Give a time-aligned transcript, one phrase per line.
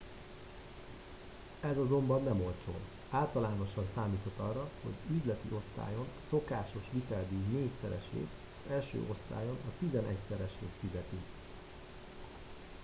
[1.61, 2.71] ez azonban nem olcsó
[3.11, 8.29] általánosan számíthat arra hogy üzleti osztályon a szokásos viteldíj négyszeresét
[8.65, 11.17] az első osztályon a tizenegyszeresét fizeti